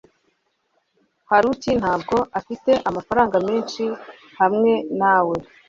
haruki 1.29 1.71
ntabwo 1.81 2.15
afite 2.39 2.71
amafaranga 2.89 3.37
menshi 3.49 3.83
hamwe 4.39 4.71
na 4.99 5.15
we 5.27 5.37